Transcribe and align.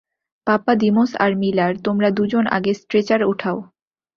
Pappadimos 0.47 1.11
আর 1.19 1.31
Miller, 1.35 1.73
তোমরা 1.83 2.09
দুজন 2.11 2.43
আগে 2.47 2.71
স্ট্রেচার 2.73 3.21
ওঠাও। 3.23 3.57